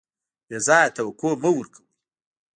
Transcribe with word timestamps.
بې 0.47 0.57
ځایه 0.67 0.93
توقع 0.97 1.33
مه 1.41 1.49
ورکوئ. 1.55 1.87